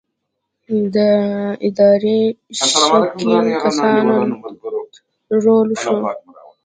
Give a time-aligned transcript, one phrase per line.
[0.95, 0.97] د
[1.67, 2.19] ادارې
[2.59, 4.17] تشکیل کسانو
[4.59, 4.67] ته
[5.43, 5.95] لوړ شو.